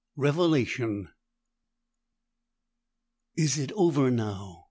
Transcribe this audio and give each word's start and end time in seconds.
Revelation 0.15 1.09
"Is 3.37 3.59
it 3.59 3.71
over 3.73 4.09
now?" 4.09 4.57